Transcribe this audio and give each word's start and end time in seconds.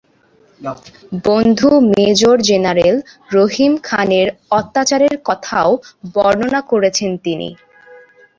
বন্ধু 1.25 1.69
major 1.91 2.37
general 2.49 2.95
Rahim 3.31 3.73
খানের 3.83 4.27
অত্যাচারের 4.51 5.15
কথাও 5.25 5.69
বর্ণনা 6.13 6.61
করেছেন 6.71 7.11
তিনি। 7.25 7.49